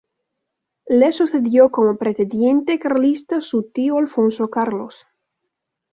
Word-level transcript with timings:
Le 0.87 1.11
sucedió 1.11 1.69
como 1.69 1.95
pretendiente 1.97 2.79
carlista 2.79 3.39
su 3.39 3.69
tío 3.71 3.99
Alfonso 3.99 4.49
Carlos. 4.49 5.05